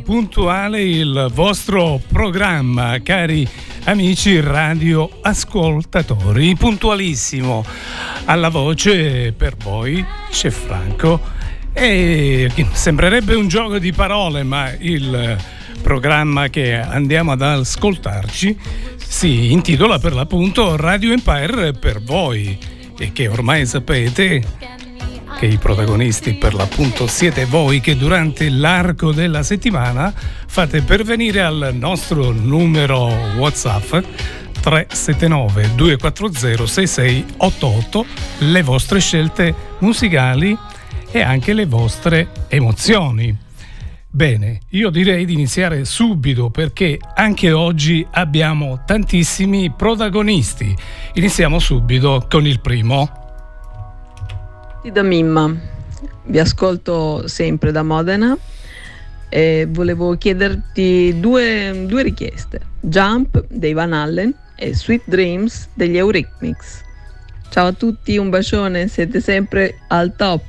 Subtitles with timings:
[0.00, 3.48] puntuale il vostro programma, cari
[3.84, 7.64] amici radio ascoltatori, puntualissimo
[8.24, 11.20] alla voce per voi, c'è Franco.
[11.72, 15.36] E sembrerebbe un gioco di parole, ma il
[15.82, 18.58] programma che andiamo ad ascoltarci
[18.96, 22.58] si intitola per l'appunto Radio Empire per voi
[22.98, 24.67] e che ormai sapete
[25.38, 31.70] che i protagonisti per l'appunto siete voi che durante l'arco della settimana fate pervenire al
[31.74, 33.88] nostro numero WhatsApp
[34.60, 38.06] 379 240 6688
[38.38, 40.58] le vostre scelte musicali
[41.12, 43.36] e anche le vostre emozioni.
[44.10, 50.76] Bene, io direi di iniziare subito perché anche oggi abbiamo tantissimi protagonisti.
[51.12, 53.27] Iniziamo subito con il primo.
[54.92, 55.54] Da Mimma,
[56.24, 58.36] vi ascolto sempre da Modena
[59.28, 62.60] e volevo chiederti due, due richieste.
[62.80, 66.82] Jump dei Van Allen e Sweet Dreams degli Eurythmics.
[67.50, 70.42] Ciao a tutti, un bacione, siete sempre al top.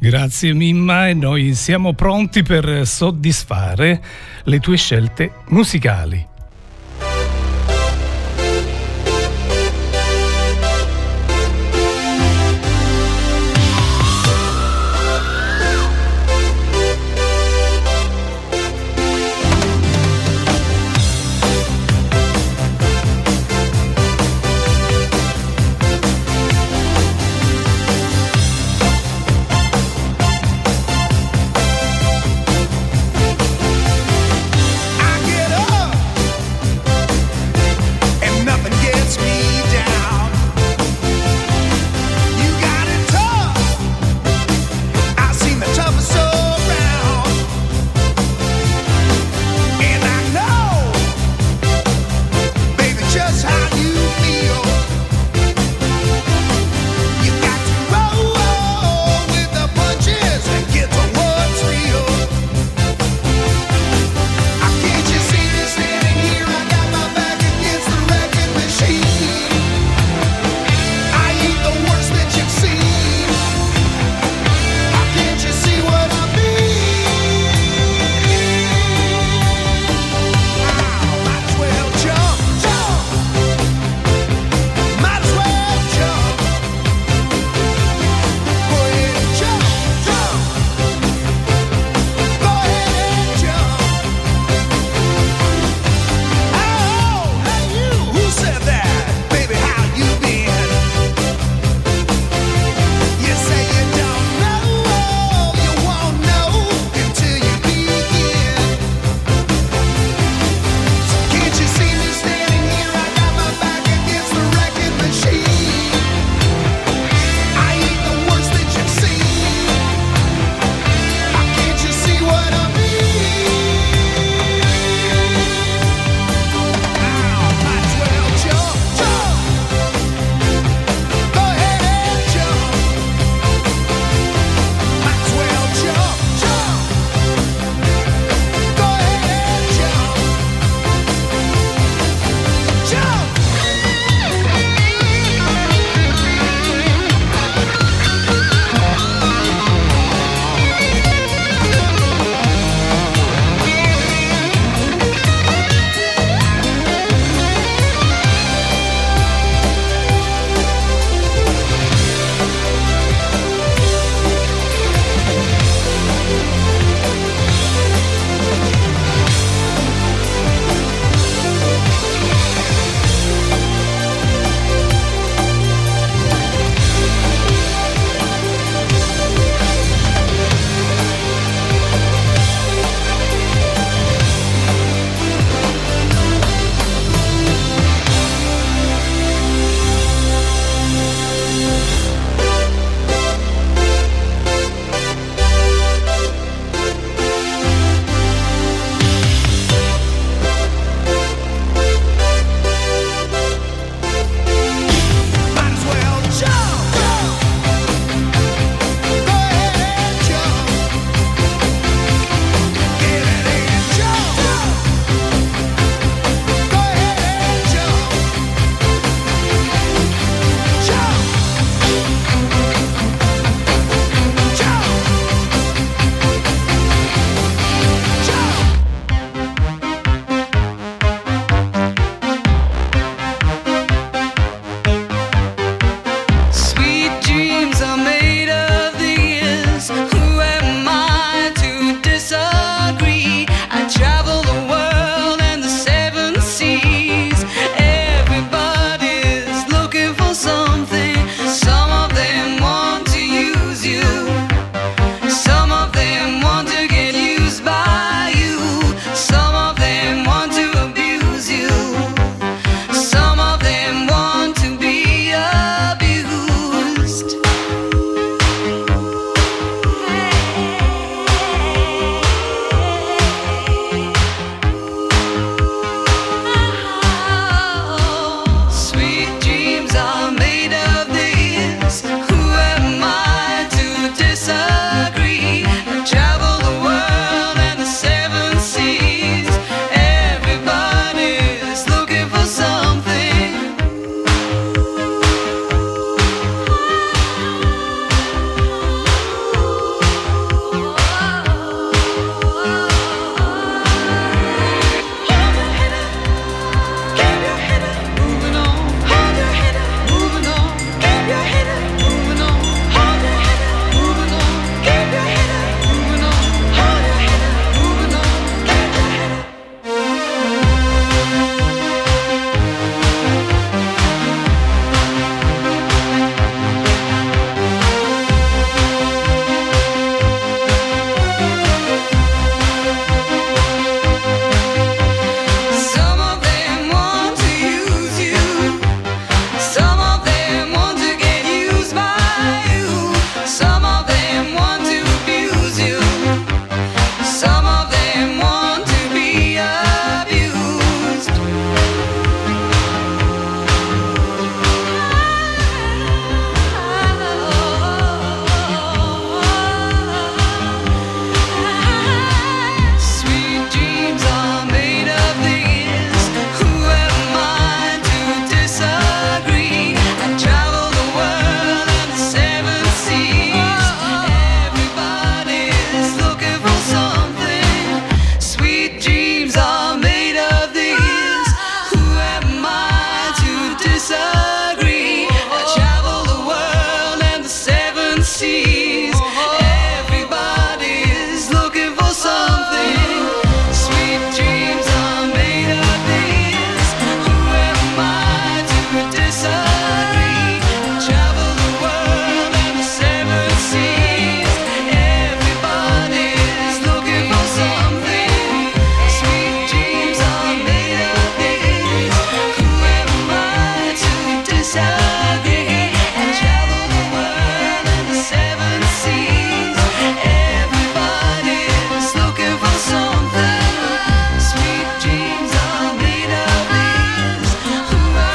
[0.00, 4.00] Grazie Mimma e noi siamo pronti per soddisfare
[4.44, 6.27] le tue scelte musicali.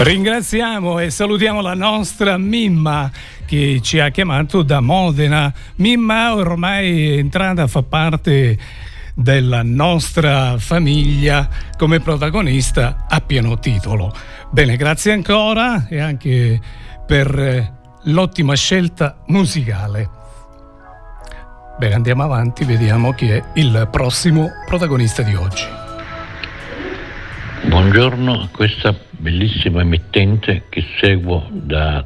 [0.04, 3.10] Ringraziamo e salutiamo la nostra Mimma
[3.46, 5.52] che ci ha chiamato da Modena.
[5.76, 8.58] Mimma ormai è entrata a far parte
[9.16, 14.14] della nostra famiglia come protagonista a pieno titolo.
[14.52, 16.60] Bene, grazie ancora e anche
[17.08, 17.72] per
[18.04, 20.10] l'ottima scelta musicale.
[21.80, 25.83] Bene, andiamo avanti, vediamo chi è il prossimo protagonista di oggi.
[27.66, 32.06] Buongiorno a questa bellissima emittente che seguo da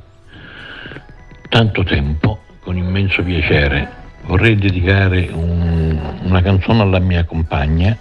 [1.50, 3.92] tanto tempo con immenso piacere.
[4.26, 7.98] Vorrei dedicare un, una canzone alla mia compagna.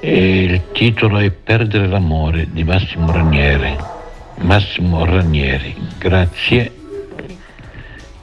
[0.00, 3.76] E il titolo è Perdere l'amore di Massimo Ranieri.
[4.38, 6.72] Massimo Ranieri, grazie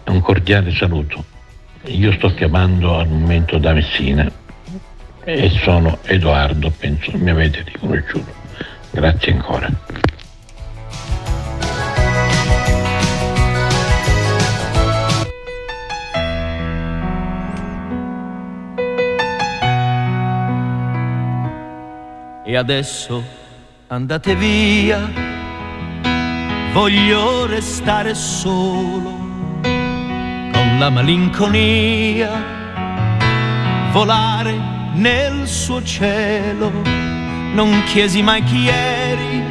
[0.05, 1.23] un cordiale saluto.
[1.85, 4.40] Io sto chiamando al momento da Messina
[5.23, 8.33] e sono Edoardo, penso mi avete riconosciuto.
[8.91, 9.69] Grazie ancora.
[22.43, 23.23] E adesso
[23.87, 25.09] andate via,
[26.73, 29.19] voglio restare solo
[29.61, 32.29] con la malinconia,
[33.93, 36.71] volare nel suo cielo.
[37.53, 39.43] Non chiesi mai chi eri,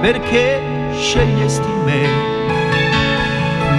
[0.00, 0.60] perché
[0.98, 2.08] scegliesti me,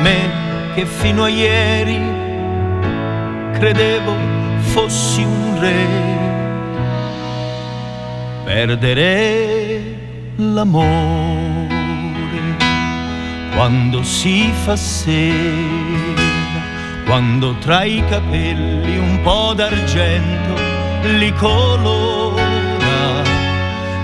[0.01, 0.29] me
[0.75, 1.99] che fino a ieri
[3.53, 4.13] credevo
[4.59, 5.85] fossi un re.
[8.43, 9.81] Perdere
[10.35, 11.79] l'amore
[13.55, 16.30] quando si fa sera,
[17.11, 20.53] quando tra i capelli un po' d'argento
[21.17, 23.21] li colora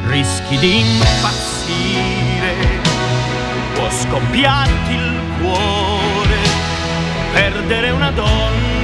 [0.07, 2.53] rischi di impazzire,
[3.75, 6.37] può scoppiarti il cuore,
[7.31, 8.76] perdere una donna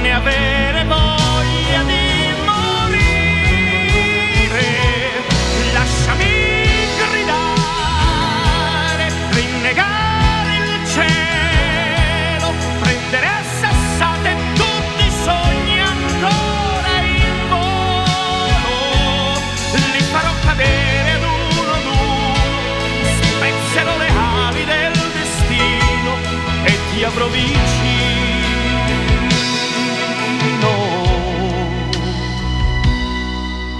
[23.74, 26.14] spezzerò le ali del destino
[26.62, 27.52] e ti avrò vicino.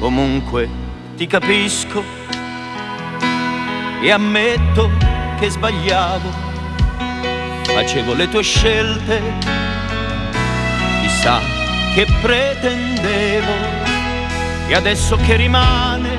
[0.01, 0.69] Comunque
[1.17, 2.03] ti capisco
[4.03, 4.91] e ammetto
[5.39, 6.29] che sbagliavo,
[7.63, 9.23] facevo le tue scelte,
[11.03, 11.39] chissà
[11.95, 13.53] che pretendevo
[14.67, 16.13] e adesso che rimane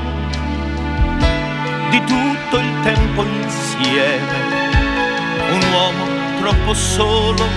[1.96, 4.38] di tutto il tempo insieme,
[5.52, 6.06] un uomo
[6.42, 7.48] troppo solo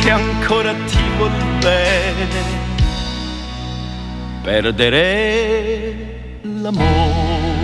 [0.00, 2.42] che ancora ti vuol bene,
[4.40, 5.94] perdere
[6.40, 7.58] l'amore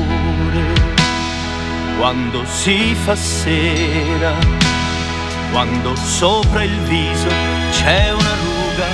[1.99, 4.35] quando si fa sera,
[5.51, 7.29] quando sopra il viso
[7.71, 8.87] c'è una ruga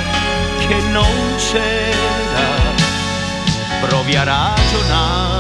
[0.69, 2.47] che non c'era,
[3.81, 5.32] provi a ragionare,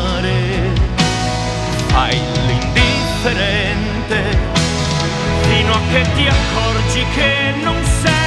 [2.46, 4.38] l'indifferente,
[5.42, 8.21] fino a che ti accorgi che non sei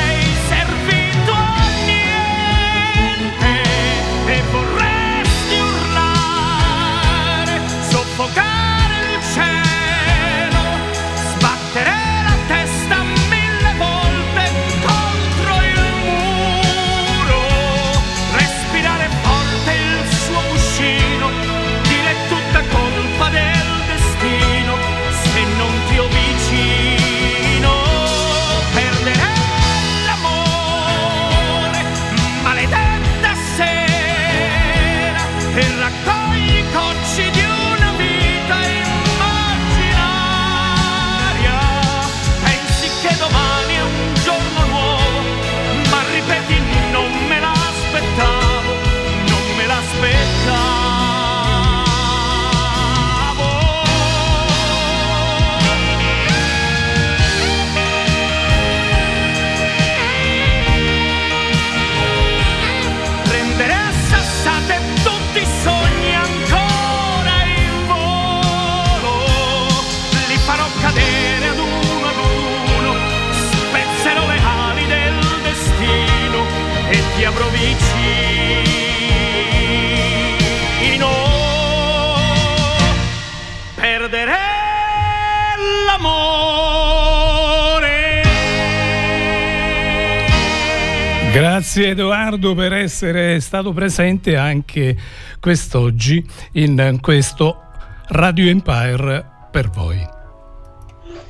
[91.76, 94.96] Grazie Edoardo per essere stato presente anche
[95.42, 97.64] quest'oggi in questo
[98.12, 100.00] Radio Empire per voi.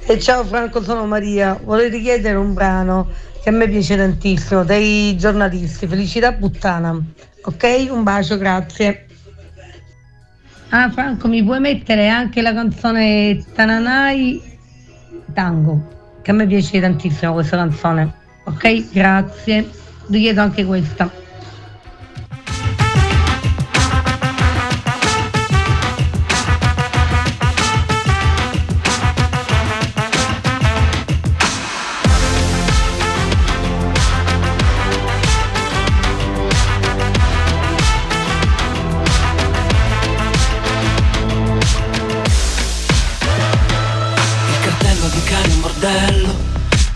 [0.06, 1.60] E ciao Franco, sono Maria.
[1.64, 3.10] Vorrei richiedere un brano
[3.42, 6.96] che a me piace tantissimo, dei giornalisti, Felicità Puttana.
[7.46, 7.88] Ok?
[7.90, 9.08] Un bacio, grazie.
[10.70, 14.40] Ah Franco, mi puoi mettere anche la canzone Tananai
[15.34, 18.14] Tango, che a me piace tantissimo questa canzone.
[18.46, 18.92] Ok?
[18.92, 21.24] Grazie richiedo anche questa.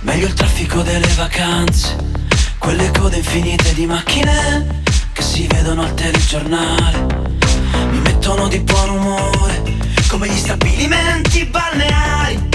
[0.02, 2.09] Meglio il traffico delle vacanze
[2.60, 4.82] quelle code infinite di macchine
[5.14, 7.08] che si vedono al telegiornale.
[7.90, 9.64] Mi mettono di buon umore
[10.08, 12.48] come gli stabilimenti balneari.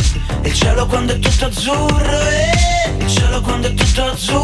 [0.42, 4.43] Il cielo quando è tutto azzurro e il cielo quando è tutto azzurro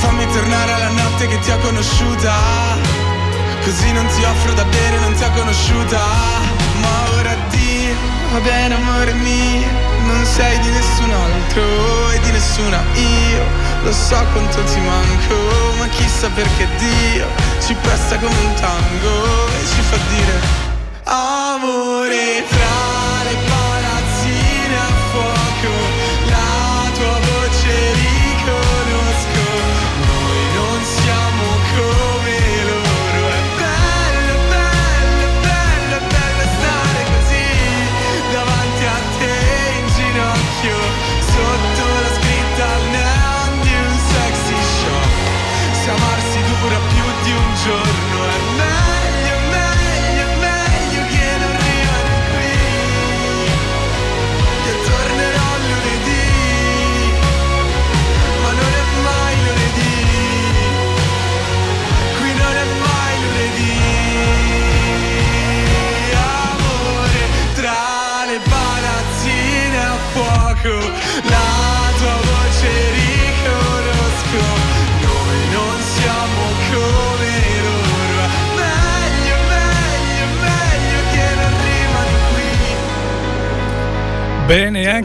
[0.00, 2.32] Fammi tornare alla notte che ti ho conosciuta.
[3.62, 6.00] Così non ti offro da bere, non ti ho conosciuta.
[6.80, 7.94] Ma ora Dio,
[8.32, 9.68] va bene amore mio,
[10.06, 13.44] non sei di nessun altro e di nessuna io.
[13.82, 15.34] Lo so quanto ti manco,
[15.78, 17.26] ma chissà perché Dio
[17.64, 20.68] ci presta come un tango e ci fa dire
[21.04, 23.49] amore tra le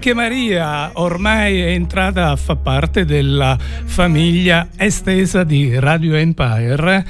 [0.05, 7.03] anche Maria ormai è entrata a far parte della famiglia estesa di Radio Empire.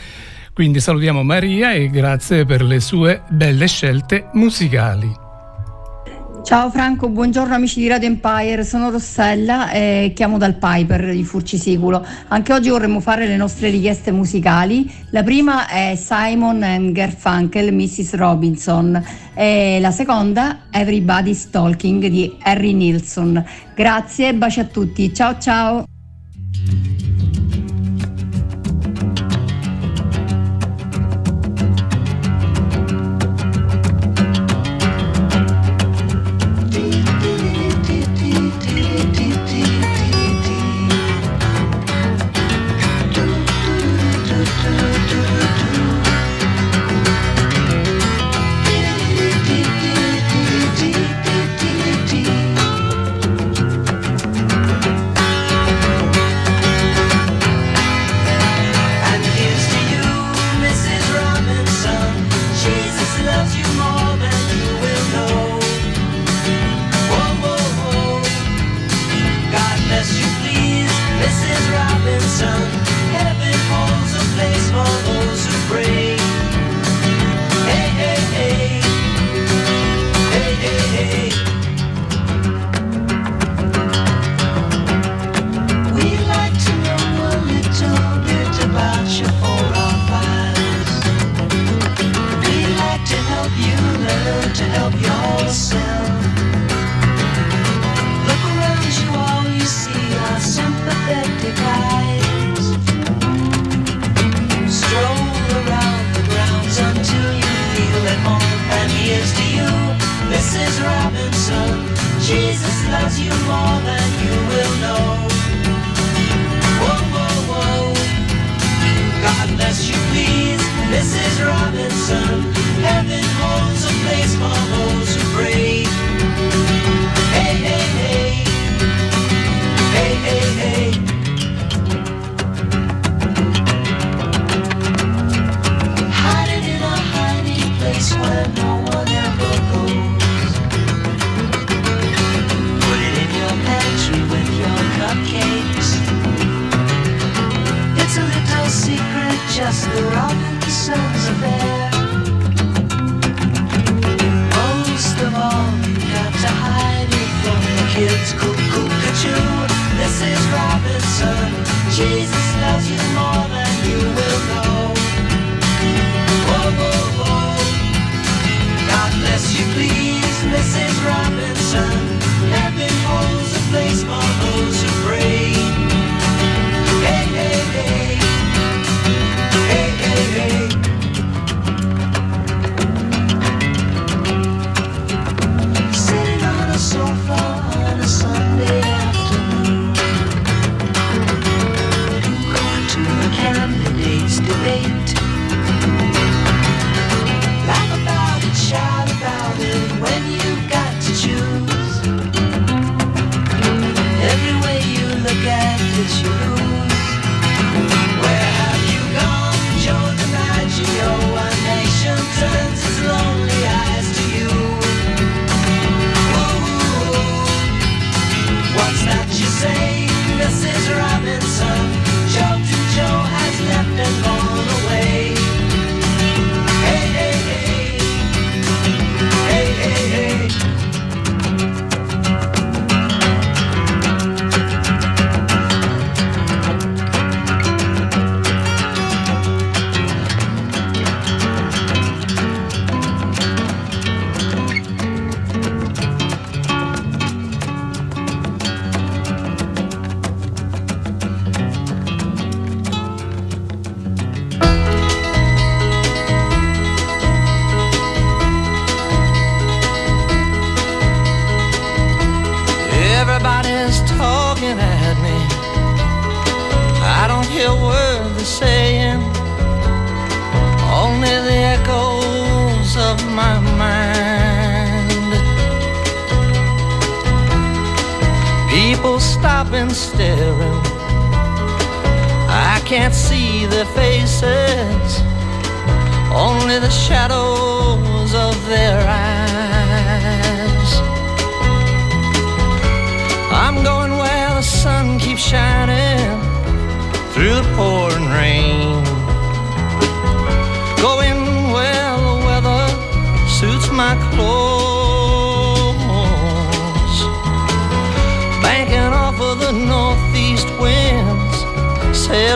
[0.53, 5.24] Quindi salutiamo Maria e grazie per le sue belle scelte musicali.
[6.45, 12.05] Ciao Franco, buongiorno amici di Radio Empire, sono Rossella e chiamo dal Piper di Furcisiculo.
[12.27, 14.87] Anche oggi vorremmo fare le nostre richieste musicali.
[15.09, 18.13] La prima è Simon and Garfunkel, Mrs.
[18.13, 19.03] Robinson
[19.33, 23.43] e la seconda Everybody's Talking di Harry Nilsson.
[23.73, 25.85] Grazie e baci a tutti, ciao ciao!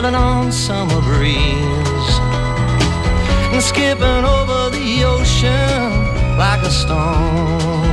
[0.02, 2.16] living on summer breeze
[3.52, 7.89] and skipping over the ocean like a stone.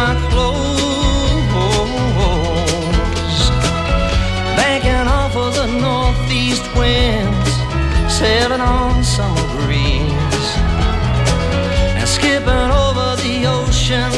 [0.00, 1.80] my clothes.
[4.56, 7.52] Banking off of the northeast winds,
[8.18, 10.48] sailing on summer breeze,
[11.98, 14.12] and skipping over the ocean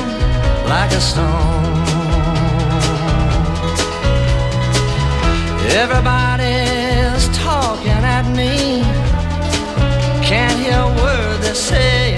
[0.73, 1.71] like a stone.
[5.83, 8.55] Everybody's talking at me,
[10.31, 12.12] can't hear a word they say.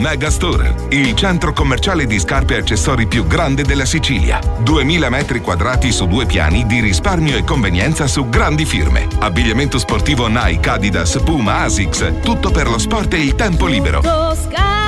[0.00, 4.40] Megastore, il centro commerciale di scarpe e accessori più grande della Sicilia.
[4.60, 9.06] 2000 metri quadrati su due piani di risparmio e convenienza su grandi firme.
[9.18, 14.00] Abbigliamento sportivo Nike, Adidas, Puma, Asics, tutto per lo sport e il tempo libero.
[14.00, 14.80] Tutto scarpe!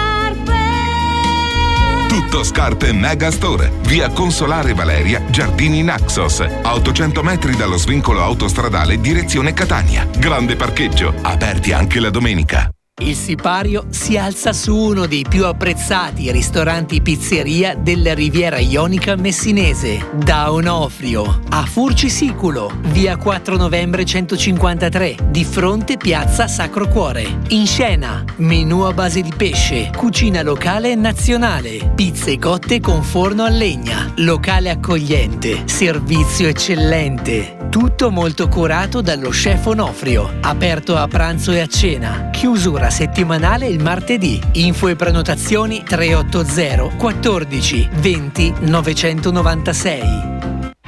[2.44, 10.09] Scarpe Megastore, via Consolare Valeria, Giardini Naxos, a 800 metri dallo svincolo autostradale direzione Catania.
[10.16, 12.72] Grande parcheggio, aperti anche la domenica.
[13.12, 20.09] Il sipario si alza su uno dei più apprezzati ristoranti pizzeria della Riviera Ionica messinese,
[20.14, 27.40] da Onofrio, a Furcisiculo, via 4 novembre 153, di fronte piazza Sacro Cuore.
[27.48, 33.44] In scena, menù a base di pesce, cucina locale e nazionale, pizze cotte con forno
[33.44, 37.62] a legna, locale accogliente, servizio eccellente.
[37.73, 43.83] Tutto molto curato dallo chef Onofrio, aperto a pranzo e a cena, chiusura settimanale il
[43.83, 44.39] martedì.
[44.53, 50.03] Info e prenotazioni 380 14 20 996.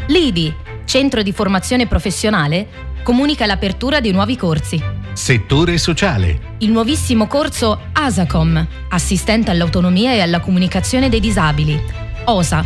[0.09, 2.69] Lidi, centro di formazione professionale,
[3.03, 4.79] comunica l'apertura di nuovi corsi
[5.15, 6.57] Settore sociale.
[6.59, 11.83] Il nuovissimo corso ASACOM, assistente all'autonomia e alla comunicazione dei disabili.
[12.25, 12.63] OSA,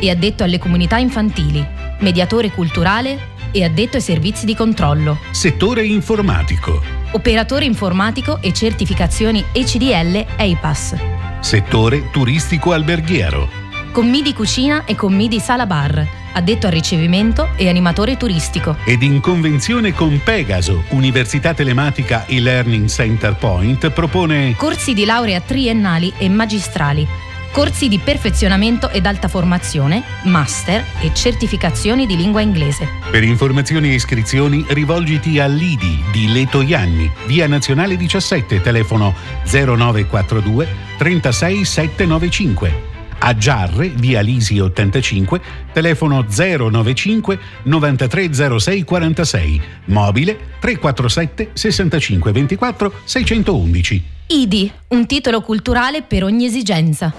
[0.00, 1.64] e addetto alle comunità infantili.
[2.00, 5.18] Mediatore culturale e addetto ai servizi di controllo.
[5.30, 6.80] Settore informatico.
[7.12, 10.96] Operatore informatico e certificazioni ECDL EIPAS.
[11.40, 13.48] Settore turistico alberghiero.
[13.92, 16.06] Commidi cucina e commidi sala bar.
[16.32, 18.76] Addetto al ricevimento e animatore turistico.
[18.84, 25.40] Ed in convenzione con Pegaso, Università Telematica e Learning Center Point propone corsi di laurea
[25.40, 27.08] triennali e magistrali
[27.52, 32.88] corsi di perfezionamento ed alta formazione, master e certificazioni di lingua inglese.
[33.10, 41.64] Per informazioni e iscrizioni rivolgiti all'IDI di Leto Ianni, via Nazionale 17, telefono 0942 36
[41.64, 42.88] 795.
[43.22, 45.40] A Giarre, via Lisi 85,
[45.72, 54.18] telefono 095 9306 46, mobile 347 65 24 611.
[54.32, 57.12] IDI, un titolo culturale per ogni esigenza.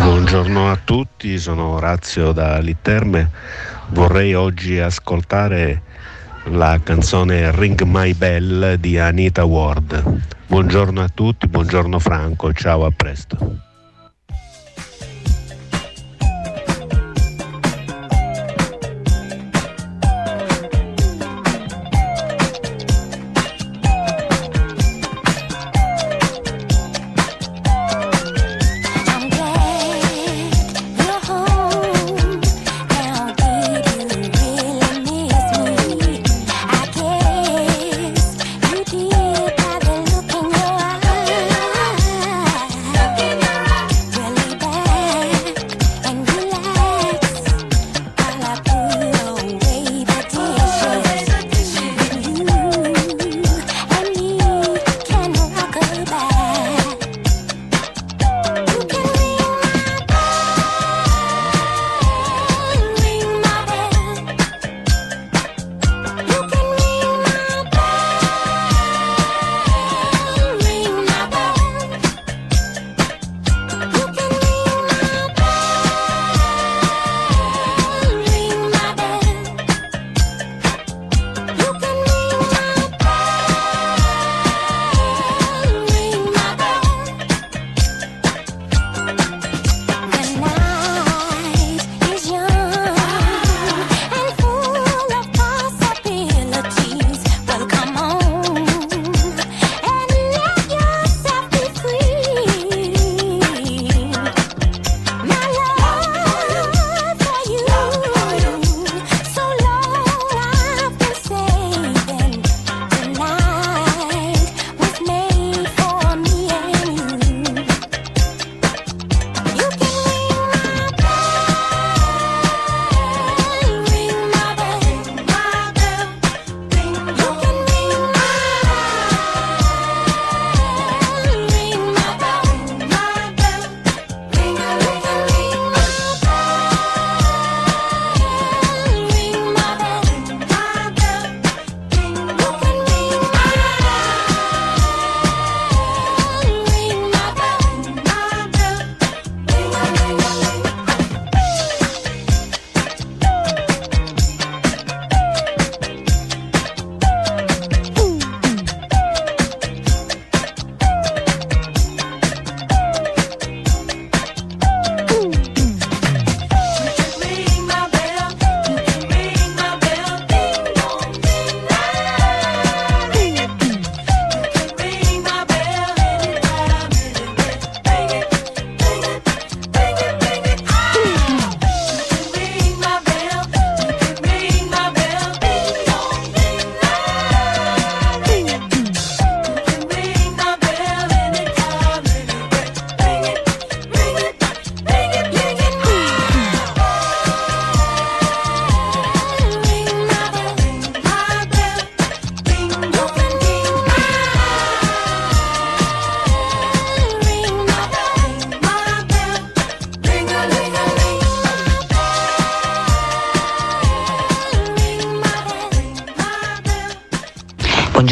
[0.00, 3.30] Buongiorno a tutti, sono Orazio da Litterme.
[3.88, 5.82] Vorrei oggi ascoltare
[6.50, 10.20] la canzone Ring My Bell di Anita Ward.
[10.46, 13.66] Buongiorno a tutti, buongiorno Franco, ciao, a presto.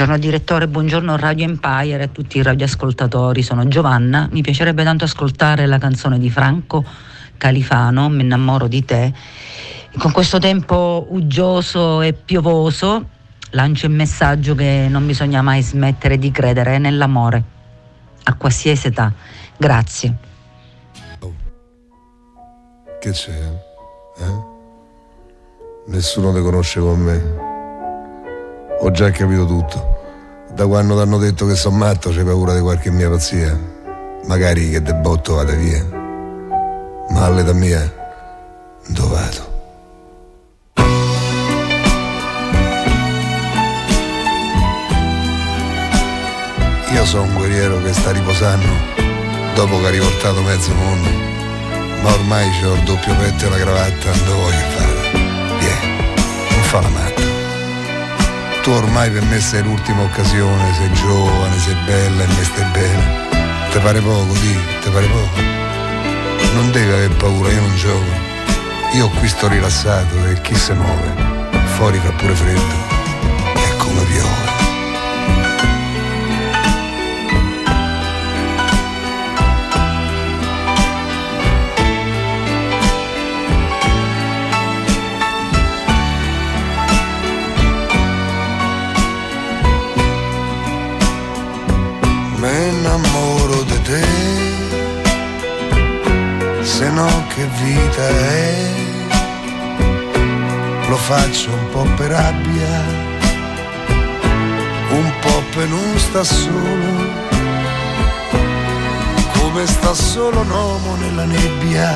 [0.06, 3.42] Buongiorno direttore, buongiorno Radio Empire a tutti i radioascoltatori.
[3.42, 4.28] Sono Giovanna.
[4.30, 6.84] Mi piacerebbe tanto ascoltare la canzone di Franco
[7.36, 9.12] Califano, Mi innamoro di te.
[9.98, 13.08] Con questo tempo uggioso e piovoso
[13.50, 17.42] lancio il messaggio che non bisogna mai smettere di credere nell'amore,
[18.22, 19.12] a qualsiasi età.
[19.56, 20.16] Grazie.
[23.00, 23.32] Che c'è?
[24.18, 24.44] Eh?
[25.88, 27.44] Nessuno ti conosce con me.
[28.78, 29.95] Ho già capito tutto.
[30.56, 33.60] Da quando ti hanno detto che sono matto c'è paura di qualche mia pazzia.
[34.24, 35.84] Magari che de botto vada via.
[37.10, 37.92] Ma all'età mia,
[38.86, 39.54] dove vado?
[46.90, 48.66] Io sono un guerriero che sta riposando
[49.54, 51.10] dopo che ha riportato mezzo mondo.
[52.00, 55.10] Ma ormai c'ho il doppio petto e la cravatta, dove voglio fare?
[55.58, 55.96] Vieni,
[56.48, 57.35] non fa la matta.
[58.66, 63.28] Tu ormai per me sei l'ultima occasione, sei giovane, sei bella e me stai bene.
[63.70, 65.40] Te pare poco, di, te pare poco?
[66.54, 68.10] Non devi aver paura, io non gioco.
[68.94, 71.14] Io qui sto rilassato e chi si muove?
[71.76, 72.74] Fuori fa pure freddo.
[73.54, 74.65] E come piove.
[97.96, 98.74] Vita è.
[100.88, 102.84] Lo faccio un po' per rabbia,
[104.90, 107.14] un po' per non sta solo,
[109.32, 111.94] come sta solo un uomo nella nebbia,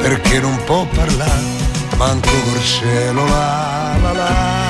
[0.00, 1.58] perché non può parlare,
[1.96, 4.12] manco col cielo la la.
[4.12, 4.69] la,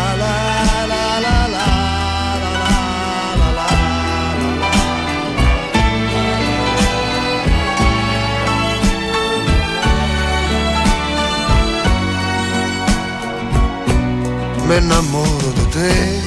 [14.70, 16.20] mi innamoro di te,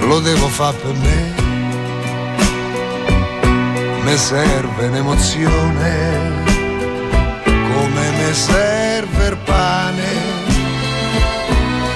[0.00, 1.34] lo devo fare per me,
[4.02, 6.42] mi serve un'emozione,
[7.44, 10.08] come mi serve il pane,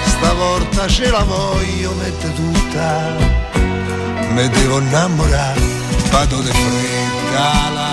[0.05, 3.15] stavolta ce la voglio mettere tutta,
[4.29, 5.59] mi devo innamorare,
[6.09, 7.84] vado di fretta,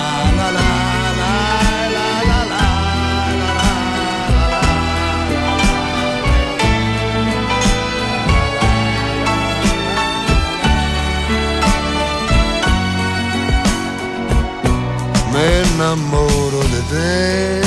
[15.73, 17.61] innamoro di te,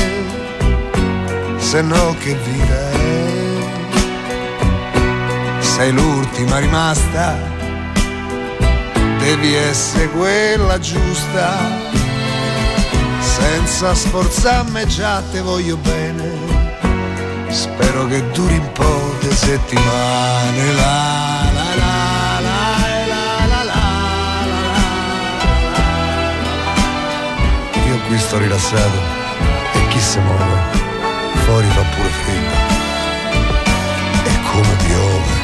[1.58, 3.14] se no che vita è.
[5.60, 7.38] Sei l'ultima rimasta,
[9.20, 11.58] devi essere quella giusta,
[13.20, 16.32] senza sforzarmi già te voglio bene,
[17.50, 21.55] spero che duri un po' di settimane la
[28.16, 28.98] qui sto rilassato
[29.74, 30.60] e chi si muove
[31.44, 32.56] fuori fa pure freddo.
[34.24, 35.35] E come piove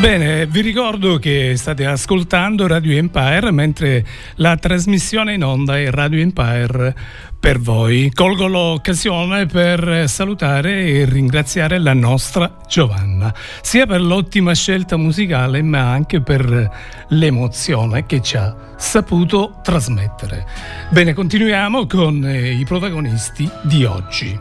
[0.00, 4.04] Bene, vi ricordo che state ascoltando Radio Empire mentre
[4.36, 6.94] la trasmissione in onda è Radio Empire
[7.40, 8.10] per voi.
[8.12, 15.90] Colgo l'occasione per salutare e ringraziare la nostra Giovanna, sia per l'ottima scelta musicale ma
[15.90, 16.70] anche per
[17.08, 20.46] l'emozione che ci ha saputo trasmettere.
[20.90, 24.38] Bene, continuiamo con eh, i protagonisti di oggi.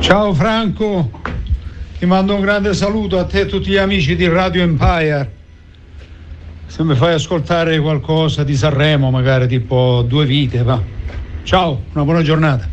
[0.00, 1.10] Ciao Franco,
[2.00, 5.32] ti mando un grande saluto a te e a tutti gli amici di Radio Empire.
[6.64, 10.80] Se mi fai ascoltare qualcosa di Sanremo, magari tipo due vite, va.
[11.42, 12.66] Ciao, una buona giornata.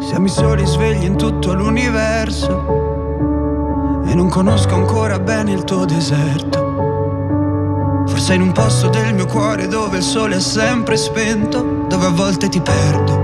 [0.00, 2.48] Siamo i soli svegli in tutto l'universo
[4.06, 6.72] e non conosco ancora bene il tuo deserto.
[8.06, 12.12] Forse in un posto del mio cuore dove il sole è sempre spento, dove a
[12.12, 13.23] volte ti perdo,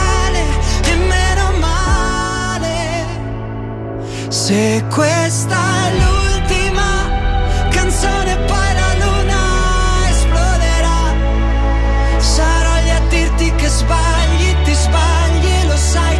[0.83, 3.05] E meno male.
[4.29, 7.09] Se questa è l'ultima
[7.69, 8.71] canzone poi
[10.09, 11.01] esploderà.
[12.17, 16.19] Sarò lì a dirti che sbagli, ti sbagli, lo sai,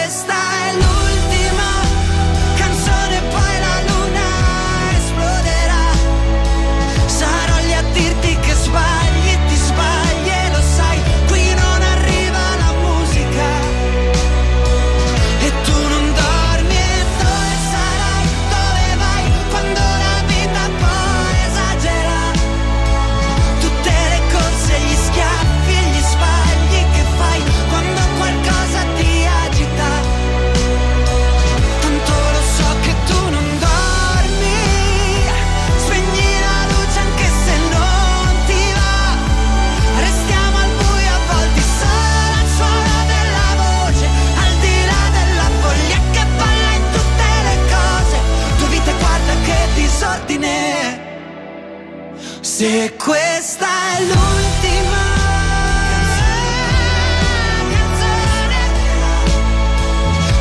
[52.61, 53.65] Se questa
[53.97, 55.01] è l'ultima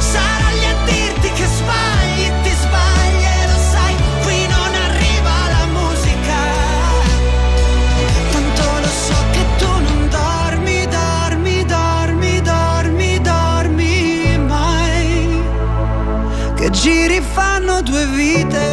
[0.00, 5.64] Sarò lì a dirti che sbagli, ti sbagli e lo sai, qui non arriva la
[5.78, 6.40] musica.
[8.32, 15.42] Tanto lo so che tu non dormi, dormi, dormi, dormi, dormi mai.
[16.54, 18.69] Che giri fanno due vite.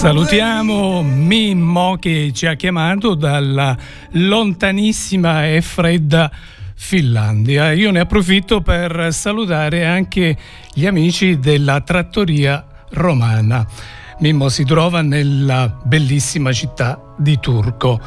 [0.00, 3.76] Salutiamo Mimmo che ci ha chiamato dalla
[4.12, 6.30] lontanissima e fredda
[6.74, 7.72] Finlandia.
[7.72, 10.38] Io ne approfitto per salutare anche
[10.72, 13.66] gli amici della trattoria romana.
[14.20, 18.00] Mimmo si trova nella bellissima città di Turco.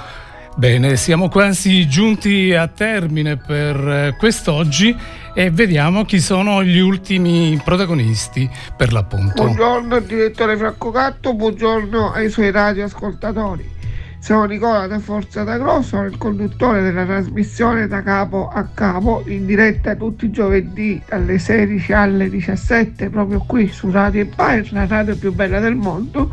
[0.55, 4.95] Bene, siamo quasi giunti a termine per eh, quest'oggi
[5.35, 9.43] e vediamo chi sono gli ultimi protagonisti per l'appunto.
[9.43, 13.71] Buongiorno direttore Franco Gatto, buongiorno ai suoi radioascoltatori.
[14.19, 19.45] Sono Nicola da Forza da Grosso, il conduttore della trasmissione da capo a capo in
[19.45, 25.17] diretta tutti i giovedì dalle 16 alle 17 proprio qui su Radio Empire, la radio
[25.17, 26.31] più bella del mondo.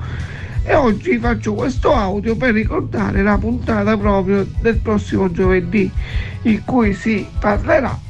[0.62, 5.90] E oggi faccio questo audio per ricordare la puntata proprio del prossimo giovedì
[6.42, 8.08] in cui si parlerà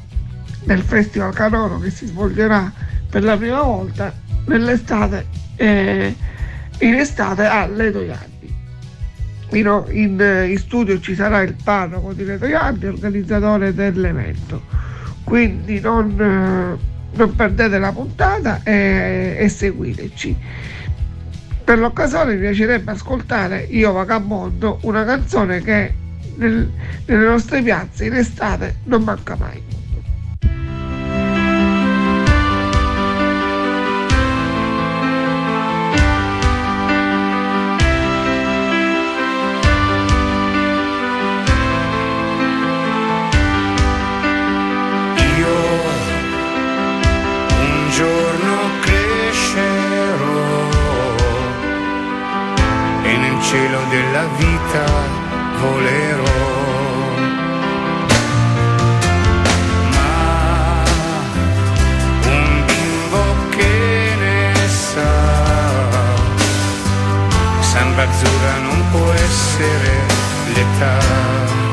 [0.64, 2.72] del Festival Canoro che si svolgerà
[3.08, 4.12] per la prima volta
[4.46, 6.14] nell'estate eh,
[6.80, 8.28] in estate a Leto Ianni.
[9.52, 14.62] In, in- in studio ci sarà il parroco di Leto Ianni, organizzatore dell'evento.
[15.24, 20.36] Quindi non, eh, non perdete la puntata e, e seguiteci.
[21.64, 25.94] Per l'occasione mi piacerebbe ascoltare Io Vagabondo, una canzone che
[26.36, 26.70] nel-
[27.06, 29.62] nelle nostre piazze in estate non manca mai.
[53.50, 54.84] cielo della vita
[55.60, 56.22] volerò.
[59.90, 60.84] Ma
[62.26, 65.12] un bimbo che ne sa,
[67.58, 69.92] San Bazzura non può essere
[70.54, 71.69] l'età.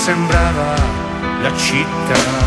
[0.00, 0.74] Sembrava
[1.42, 2.39] la città.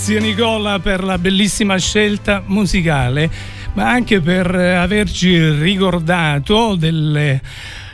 [0.00, 3.30] Grazie Nicola per la bellissima scelta musicale,
[3.74, 7.42] ma anche per averci ricordato delle,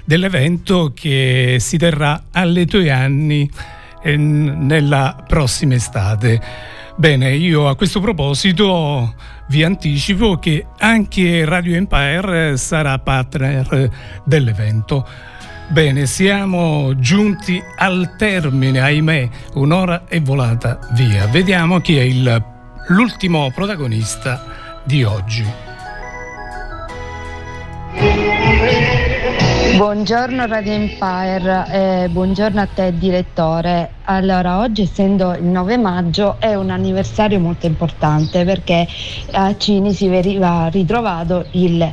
[0.05, 3.51] dell'evento che si terrà alle tue anni
[4.05, 6.41] eh, nella prossima estate.
[6.95, 9.13] Bene, io a questo proposito
[9.49, 13.91] vi anticipo che anche Radio Empire sarà partner
[14.25, 15.05] dell'evento.
[15.69, 21.27] Bene, siamo giunti al termine, ahimè, un'ora è volata via.
[21.27, 22.45] Vediamo chi è il,
[22.89, 25.66] l'ultimo protagonista di oggi.
[29.77, 33.91] Buongiorno Radio Empire, eh, buongiorno a te direttore.
[34.05, 38.89] Allora, oggi essendo il 9 maggio è un anniversario molto importante perché
[39.33, 41.93] a Cini si veniva ritrovato il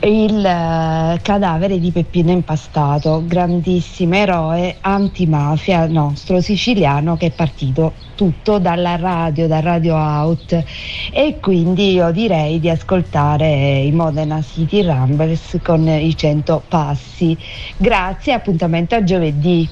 [0.00, 8.58] il eh, cadavere di Peppino Impastato, grandissimo eroe antimafia nostro siciliano che è partito tutto
[8.58, 10.64] dalla radio, da Radio Out
[11.12, 17.38] e quindi io direi di ascoltare i Modena City Rumbles con i 100 passi.
[17.76, 19.68] Grazie, appuntamento a giovedì.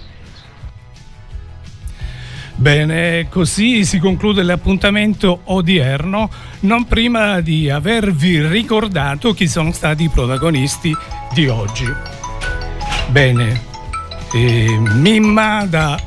[2.55, 6.31] Bene, così si conclude l'appuntamento odierno,
[6.61, 10.95] non prima di avervi ricordato chi sono stati i protagonisti
[11.35, 11.93] di oggi.
[13.09, 13.61] Bene,
[14.33, 16.01] eh, Mimma da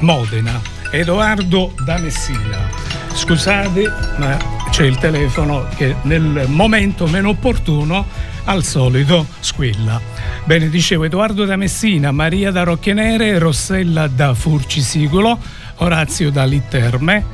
[0.00, 0.60] Modena,
[0.90, 2.70] Edoardo da Messina.
[3.12, 4.36] Scusate, ma
[4.70, 8.06] c'è il telefono che nel momento meno opportuno
[8.44, 10.00] al solito squilla.
[10.44, 15.38] Bene, dicevo Edoardo da Messina, Maria da Rocchienere, Rossella da Furcisicolo,
[15.76, 17.24] Orazio da Litterme,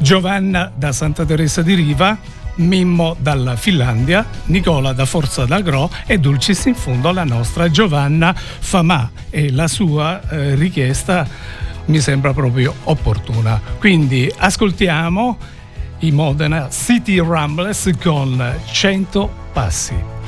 [0.00, 2.16] Giovanna da Santa Teresa di Riva,
[2.54, 9.10] Mimmo dalla Finlandia, Nicola da Forza d'Agro e Dulcis in fondo la nostra Giovanna Famà
[9.28, 11.26] e la sua eh, richiesta
[11.86, 13.60] mi sembra proprio opportuna.
[13.78, 15.36] Quindi ascoltiamo
[16.00, 20.19] i Modena City Ramblers con 100 passi.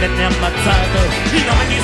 [0.00, 0.88] Wenn er mal zahlt,
[1.26, 1.79] ich noch ein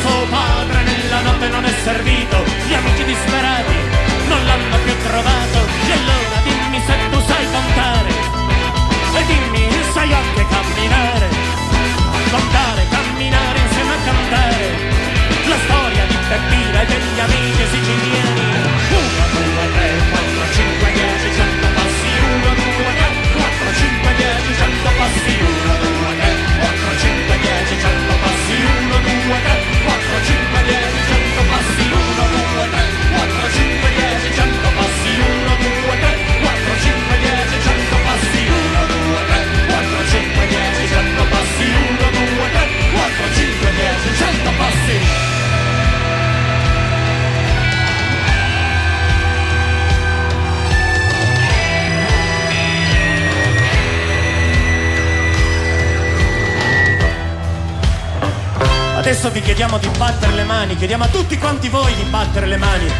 [60.75, 62.93] chiediamo a tutti quanti voi di battere le mani.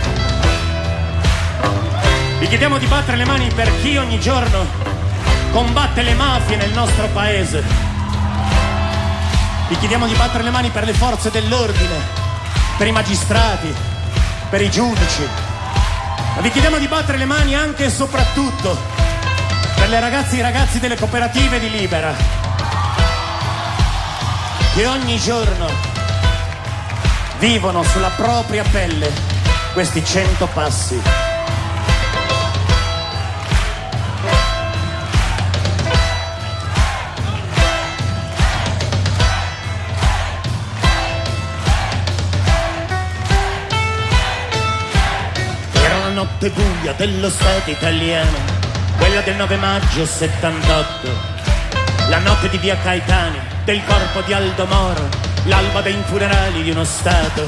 [2.39, 4.67] Vi chiediamo di battere le mani per chi ogni giorno
[5.51, 7.61] combatte le mafie nel nostro paese.
[9.67, 11.97] Vi chiediamo di battere le mani per le forze dell'ordine,
[12.79, 13.75] per i magistrati,
[14.49, 15.27] per i giudici.
[16.37, 18.79] Ma vi chiediamo di battere le mani anche e soprattutto
[19.75, 22.15] per le ragazze e i ragazzi delle cooperative di Libera,
[24.73, 25.95] che ogni giorno
[27.39, 29.11] vivono sulla propria pelle
[29.73, 31.01] questi cento passi.
[45.73, 48.39] Era la notte buia dello Stato italiano,
[48.97, 51.11] quella del 9 maggio 78,
[52.09, 56.85] la notte di via Caetani, del corpo di Aldo Moro l'alba dei funerali di uno
[56.85, 57.47] Stato.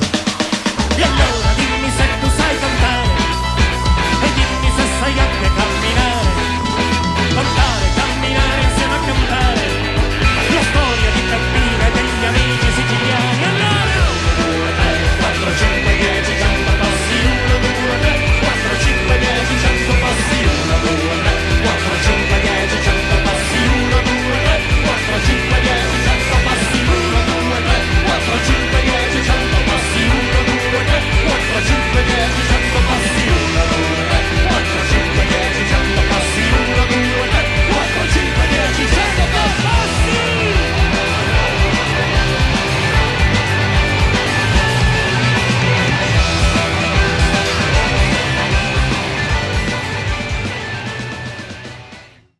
[28.28, 28.67] But you.